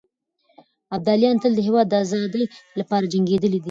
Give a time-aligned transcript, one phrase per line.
[0.95, 2.43] ابداليان تل د هېواد د ازادۍ
[2.79, 3.59] لپاره جنګېدلي دي.